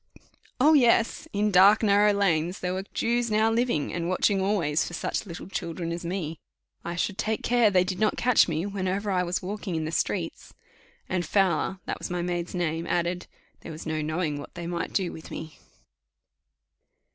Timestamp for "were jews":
2.73-3.29